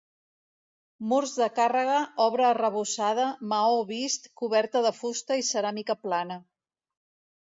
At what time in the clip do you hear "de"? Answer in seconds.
1.41-1.47, 4.87-4.93